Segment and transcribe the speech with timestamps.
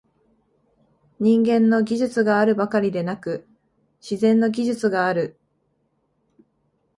[1.19, 3.45] 人間の技術があるばかりでなく、
[4.01, 5.37] 「自然の技術」がある。